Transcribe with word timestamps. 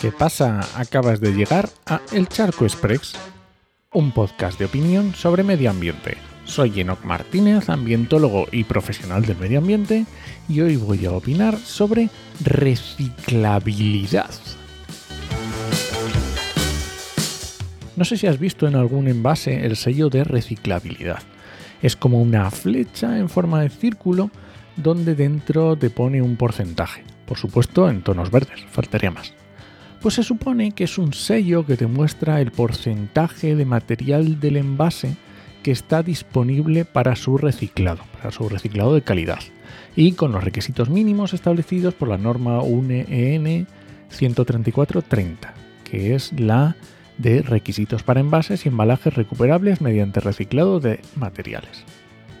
¿Qué 0.00 0.12
pasa? 0.12 0.60
Acabas 0.76 1.20
de 1.20 1.34
llegar 1.34 1.68
a 1.84 2.00
El 2.10 2.26
Charco 2.26 2.64
Express, 2.64 3.12
un 3.92 4.12
podcast 4.12 4.58
de 4.58 4.64
opinión 4.64 5.14
sobre 5.14 5.42
medio 5.42 5.68
ambiente. 5.68 6.16
Soy 6.46 6.80
Enoc 6.80 7.04
Martínez, 7.04 7.68
ambientólogo 7.68 8.46
y 8.50 8.64
profesional 8.64 9.26
del 9.26 9.36
medio 9.36 9.58
ambiente, 9.58 10.06
y 10.48 10.62
hoy 10.62 10.76
voy 10.76 11.04
a 11.04 11.12
opinar 11.12 11.58
sobre 11.58 12.08
reciclabilidad. 12.42 14.30
No 17.94 18.06
sé 18.06 18.16
si 18.16 18.26
has 18.26 18.38
visto 18.38 18.66
en 18.66 18.76
algún 18.76 19.06
envase 19.06 19.66
el 19.66 19.76
sello 19.76 20.08
de 20.08 20.24
reciclabilidad. 20.24 21.22
Es 21.82 21.94
como 21.94 22.22
una 22.22 22.50
flecha 22.50 23.18
en 23.18 23.28
forma 23.28 23.60
de 23.60 23.68
círculo 23.68 24.30
donde 24.76 25.14
dentro 25.14 25.76
te 25.76 25.90
pone 25.90 26.22
un 26.22 26.36
porcentaje. 26.36 27.04
Por 27.26 27.36
supuesto 27.36 27.90
en 27.90 28.00
tonos 28.00 28.30
verdes, 28.30 28.64
faltaría 28.70 29.10
más 29.10 29.34
pues 30.00 30.14
se 30.14 30.22
supone 30.22 30.72
que 30.72 30.84
es 30.84 30.98
un 30.98 31.12
sello 31.12 31.66
que 31.66 31.76
te 31.76 31.86
muestra 31.86 32.40
el 32.40 32.50
porcentaje 32.50 33.54
de 33.54 33.64
material 33.64 34.40
del 34.40 34.56
envase 34.56 35.16
que 35.62 35.72
está 35.72 36.02
disponible 36.02 36.84
para 36.84 37.16
su 37.16 37.36
reciclado, 37.36 38.02
para 38.16 38.30
su 38.30 38.48
reciclado 38.48 38.94
de 38.94 39.02
calidad, 39.02 39.40
y 39.94 40.12
con 40.12 40.32
los 40.32 40.42
requisitos 40.42 40.88
mínimos 40.88 41.34
establecidos 41.34 41.94
por 41.94 42.08
la 42.08 42.16
norma 42.16 42.62
UNEN 42.62 43.66
13430, 44.08 45.54
que 45.84 46.14
es 46.14 46.32
la 46.38 46.76
de 47.18 47.42
requisitos 47.42 48.02
para 48.02 48.20
envases 48.20 48.64
y 48.64 48.70
embalajes 48.70 49.14
recuperables 49.14 49.82
mediante 49.82 50.20
reciclado 50.20 50.80
de 50.80 51.00
materiales. 51.16 51.84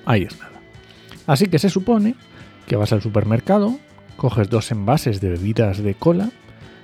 Ahí 0.06 0.22
es 0.22 0.38
nada. 0.38 0.60
Así 1.26 1.46
que 1.46 1.58
se 1.58 1.68
supone 1.68 2.14
que 2.66 2.76
vas 2.76 2.92
al 2.92 3.02
supermercado, 3.02 3.78
coges 4.16 4.48
dos 4.48 4.70
envases 4.70 5.20
de 5.20 5.28
bebidas 5.30 5.82
de 5.82 5.94
cola, 5.94 6.30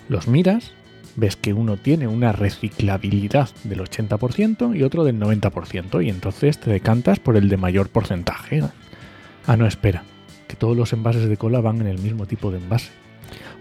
los 0.09 0.29
miras, 0.29 0.73
ves 1.17 1.37
que 1.37 1.53
uno 1.53 1.77
tiene 1.77 2.07
una 2.07 2.33
reciclabilidad 2.33 3.49
del 3.65 3.81
80% 3.81 4.77
y 4.77 4.83
otro 4.83 5.05
del 5.05 5.19
90%, 5.19 6.05
y 6.05 6.11
entonces 6.11 6.59
te 6.59 6.71
decantas 6.71 7.19
por 7.19 7.37
el 7.37 7.49
de 7.49 7.57
mayor 7.57 7.89
porcentaje. 7.89 8.63
Ah, 9.47 9.57
no, 9.57 9.67
espera, 9.67 10.05
que 10.47 10.57
todos 10.57 10.77
los 10.77 10.93
envases 10.93 11.29
de 11.29 11.37
cola 11.37 11.61
van 11.61 11.81
en 11.81 11.87
el 11.87 11.99
mismo 11.99 12.27
tipo 12.27 12.51
de 12.51 12.59
envase. 12.59 12.91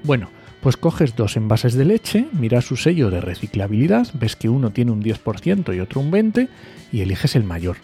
Bueno, 0.04 0.30
pues 0.62 0.78
coges 0.78 1.16
dos 1.16 1.38
envases 1.38 1.76
de 1.76 1.86
leche, 1.86 2.28
miras 2.34 2.66
su 2.66 2.76
sello 2.76 3.09
de 3.09 3.22
reciclabilidad, 3.22 4.08
ves 4.14 4.36
que 4.36 4.50
uno 4.50 4.72
tiene 4.72 4.92
un 4.92 5.04
10% 5.04 5.76
y 5.76 5.80
otro 5.80 6.02
un 6.02 6.12
20% 6.12 6.50
y 6.92 7.02
eliges 7.02 7.36
el 7.36 7.44
mayor. 7.44 7.78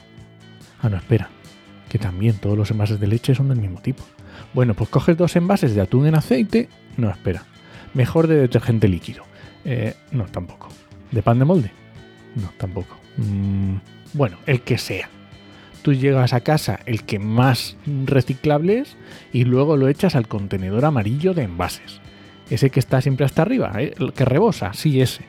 Ah, 0.81 0.90
no, 0.90 0.98
espera, 0.98 1.30
que 1.90 2.00
también 2.00 2.36
todos 2.36 2.58
los 2.58 2.72
envases 2.72 3.00
de 3.00 3.08
leche 3.08 3.36
son 3.36 3.50
del 3.50 3.59
mismo 3.59 3.81
tipo. 3.81 4.03
Bueno, 4.53 4.73
pues 4.73 4.90
coges 4.90 5.18
dos 5.18 5.36
envases 5.36 5.75
de 5.75 5.81
atún 5.81 6.08
en 6.08 6.16
aceite, 6.16 6.70
no, 6.98 7.09
espera, 7.09 7.46
Mejor 7.94 8.28
de 8.28 8.36
detergente 8.36 8.88
líquido. 8.88 9.23
Eh, 9.66 9.94
no, 10.11 10.25
tampoco. 10.25 10.70
¿De 11.11 11.22
pan 11.22 11.39
de 11.39 11.45
molde? 11.45 11.72
No, 12.36 12.52
tampoco. 12.58 12.97
Mm, 13.17 13.75
bueno, 14.14 14.38
el 14.45 14.61
que 14.61 14.78
sea. 14.78 15.09
Tú 15.81 15.94
llegas 15.94 16.34
a 16.34 16.42
casa 16.42 16.80
el 16.86 17.03
que 17.03 17.19
más 17.19 17.75
reciclable 18.06 18.80
es 18.80 18.97
y 19.34 19.45
luego 19.45 19.78
lo 19.78 19.88
echas 19.88 20.16
al 20.16 20.28
contenedor 20.28 20.86
amarillo 20.86 21.34
de 21.34 21.44
envases. 21.44 22.00
Ese 22.50 22.69
que 22.69 22.80
está 22.80 23.02
siempre 23.02 23.25
hasta 23.25 23.42
arriba, 23.42 23.73
¿eh? 23.78 23.94
el 23.97 24.14
que 24.14 24.25
rebosa, 24.25 24.73
sí, 24.73 25.02
ese. 25.02 25.23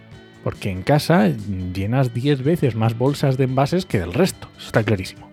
Porque 0.44 0.70
en 0.70 0.83
casa 0.83 1.28
llenas 1.72 2.12
10 2.12 2.42
veces 2.42 2.74
más 2.74 2.98
bolsas 2.98 3.38
de 3.38 3.44
envases 3.44 3.86
que 3.86 4.00
del 4.00 4.12
resto. 4.12 4.48
Está 4.58 4.83
clarísimo. 4.83 5.30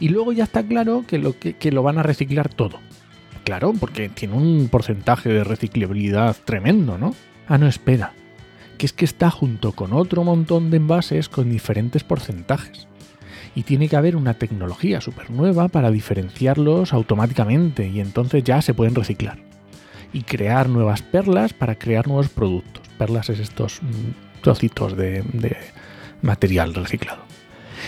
Y 0.00 0.08
luego 0.08 0.32
ya 0.32 0.44
está 0.44 0.62
claro 0.62 1.04
que 1.06 1.18
lo, 1.18 1.34
que 1.38 1.72
lo 1.72 1.82
van 1.82 1.98
a 1.98 2.04
reciclar 2.04 2.48
todo. 2.48 2.78
Claro, 3.48 3.72
porque 3.72 4.10
tiene 4.10 4.34
un 4.34 4.68
porcentaje 4.70 5.30
de 5.30 5.42
reciclabilidad 5.42 6.36
tremendo, 6.44 6.98
¿no? 6.98 7.14
Ah, 7.46 7.56
no, 7.56 7.66
espera. 7.66 8.12
Que 8.76 8.84
es 8.84 8.92
que 8.92 9.06
está 9.06 9.30
junto 9.30 9.72
con 9.72 9.94
otro 9.94 10.22
montón 10.22 10.70
de 10.70 10.76
envases 10.76 11.30
con 11.30 11.48
diferentes 11.48 12.04
porcentajes. 12.04 12.88
Y 13.54 13.62
tiene 13.62 13.88
que 13.88 13.96
haber 13.96 14.16
una 14.16 14.34
tecnología 14.34 15.00
súper 15.00 15.30
nueva 15.30 15.68
para 15.68 15.90
diferenciarlos 15.90 16.92
automáticamente 16.92 17.88
y 17.88 18.00
entonces 18.00 18.44
ya 18.44 18.60
se 18.60 18.74
pueden 18.74 18.94
reciclar. 18.94 19.38
Y 20.12 20.24
crear 20.24 20.68
nuevas 20.68 21.00
perlas 21.00 21.54
para 21.54 21.76
crear 21.76 22.06
nuevos 22.06 22.28
productos. 22.28 22.86
Perlas 22.98 23.30
es 23.30 23.38
estos 23.38 23.80
mm, 23.82 24.42
trocitos 24.42 24.94
de, 24.94 25.22
de 25.22 25.56
material 26.20 26.74
reciclado. 26.74 27.22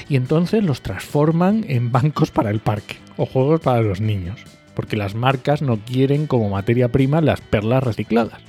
Y 0.09 0.17
entonces 0.17 0.65
los 0.65 0.81
transforman 0.81 1.67
en 1.69 1.93
bancos 1.93 2.31
para 2.31 2.49
el 2.49 2.61
parque 2.61 2.97
o 3.19 3.27
juegos 3.27 3.61
para 3.61 3.83
los 3.83 4.01
niños 4.01 4.43
porque 4.81 4.97
las 4.97 5.15
marcas 5.15 5.61
no 5.61 5.77
quieren 5.77 6.27
como 6.27 6.49
materia 6.49 6.89
prima 6.89 7.21
las 7.21 7.43
perlas 7.43 7.85
recicladas. 7.85 8.41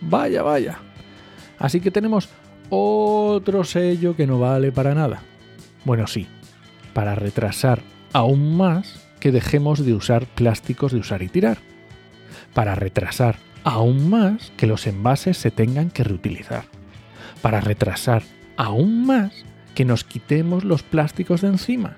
Vaya, 0.00 0.42
vaya. 0.42 0.78
Así 1.58 1.80
que 1.80 1.90
tenemos 1.90 2.30
otro 2.70 3.64
sello 3.64 4.16
que 4.16 4.26
no 4.26 4.38
vale 4.38 4.72
para 4.72 4.94
nada. 4.94 5.20
Bueno, 5.84 6.06
sí, 6.06 6.26
para 6.94 7.14
retrasar 7.14 7.82
aún 8.14 8.56
más 8.56 9.06
que 9.20 9.30
dejemos 9.30 9.84
de 9.84 9.92
usar 9.92 10.24
plásticos 10.24 10.90
de 10.90 11.00
usar 11.00 11.22
y 11.22 11.28
tirar. 11.28 11.58
Para 12.54 12.74
retrasar 12.74 13.36
aún 13.62 14.08
más 14.08 14.52
que 14.56 14.66
los 14.66 14.86
envases 14.86 15.36
se 15.36 15.50
tengan 15.50 15.90
que 15.90 16.02
reutilizar. 16.02 16.64
Para 17.42 17.60
retrasar 17.60 18.22
aún 18.56 19.04
más 19.04 19.44
que 19.74 19.84
nos 19.84 20.02
quitemos 20.02 20.64
los 20.64 20.82
plásticos 20.82 21.42
de 21.42 21.48
encima 21.48 21.96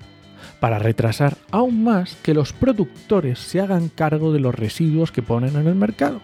para 0.59 0.79
retrasar 0.79 1.37
aún 1.51 1.83
más 1.83 2.15
que 2.23 2.33
los 2.33 2.53
productores 2.53 3.39
se 3.39 3.59
hagan 3.59 3.89
cargo 3.89 4.33
de 4.33 4.39
los 4.39 4.55
residuos 4.55 5.11
que 5.11 5.21
ponen 5.21 5.55
en 5.55 5.67
el 5.67 5.75
mercado. 5.75 6.21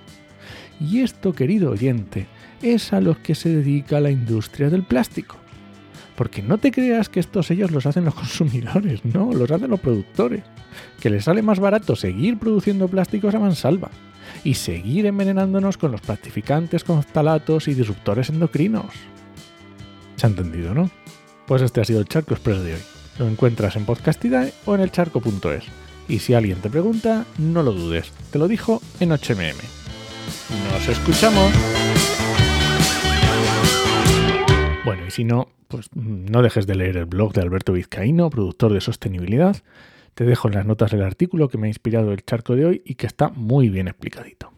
Y 0.79 1.01
esto, 1.01 1.33
querido 1.33 1.71
oyente, 1.71 2.27
es 2.61 2.93
a 2.93 3.01
los 3.01 3.17
que 3.19 3.35
se 3.35 3.49
dedica 3.49 3.99
la 3.99 4.09
industria 4.09 4.69
del 4.69 4.83
plástico. 4.83 5.37
Porque 6.15 6.41
no 6.41 6.57
te 6.57 6.71
creas 6.71 7.09
que 7.09 7.19
estos 7.19 7.49
ellos 7.51 7.71
los 7.71 7.85
hacen 7.85 8.05
los 8.05 8.15
consumidores, 8.15 9.03
no, 9.05 9.33
los 9.33 9.49
hacen 9.51 9.69
los 9.69 9.79
productores. 9.79 10.43
Que 10.99 11.09
les 11.09 11.25
sale 11.25 11.41
más 11.41 11.59
barato 11.59 11.95
seguir 11.95 12.37
produciendo 12.37 12.87
plásticos 12.87 13.35
a 13.35 13.39
mansalva 13.39 13.89
y 14.43 14.55
seguir 14.55 15.05
envenenándonos 15.05 15.77
con 15.77 15.91
los 15.91 16.01
plastificantes 16.01 16.83
con 16.83 17.03
talatos 17.03 17.67
y 17.67 17.73
disruptores 17.73 18.29
endocrinos. 18.29 18.93
¿Se 20.15 20.25
ha 20.25 20.29
entendido, 20.29 20.73
no? 20.73 20.89
Pues 21.45 21.61
este 21.61 21.81
ha 21.81 21.85
sido 21.85 21.99
el 21.99 22.07
Charco 22.07 22.33
Express 22.33 22.63
de 22.63 22.73
hoy. 22.73 22.92
Lo 23.19 23.27
encuentras 23.27 23.75
en 23.75 23.85
Podcastidae 23.85 24.53
o 24.65 24.75
en 24.75 24.81
elcharco.es. 24.81 25.65
Y 26.07 26.19
si 26.19 26.33
alguien 26.33 26.59
te 26.59 26.69
pregunta, 26.69 27.25
no 27.37 27.63
lo 27.63 27.71
dudes. 27.71 28.11
Te 28.31 28.39
lo 28.39 28.47
dijo 28.47 28.81
en 28.99 29.09
HMM. 29.09 29.57
¡Nos 30.71 30.87
escuchamos! 30.89 31.51
Bueno, 34.83 35.05
y 35.07 35.11
si 35.11 35.23
no, 35.23 35.47
pues 35.67 35.89
no 35.93 36.41
dejes 36.41 36.67
de 36.67 36.75
leer 36.75 36.97
el 36.97 37.05
blog 37.05 37.33
de 37.33 37.41
Alberto 37.41 37.73
Vizcaíno, 37.73 38.29
productor 38.29 38.73
de 38.73 38.81
sostenibilidad. 38.81 39.55
Te 40.13 40.25
dejo 40.25 40.47
en 40.47 40.55
las 40.55 40.65
notas 40.65 40.93
el 40.93 41.01
artículo 41.01 41.47
que 41.47 41.57
me 41.57 41.67
ha 41.67 41.69
inspirado 41.69 42.11
el 42.11 42.23
charco 42.25 42.55
de 42.55 42.65
hoy 42.65 42.81
y 42.85 42.95
que 42.95 43.07
está 43.07 43.29
muy 43.29 43.69
bien 43.69 43.87
explicadito. 43.87 44.51